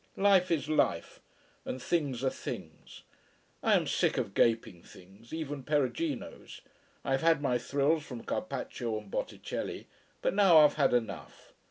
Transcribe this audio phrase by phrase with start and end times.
[0.17, 1.19] Life is life
[1.63, 3.03] and things are things.
[3.61, 6.61] I am sick of gaping things, even Peruginos.
[7.05, 9.85] I have had my thrills from Carpaccio and Botticelli.
[10.23, 11.53] But now I've had enough.